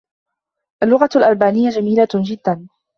[0.83, 2.67] اللّغة الألبانيّة جميلة جدّا.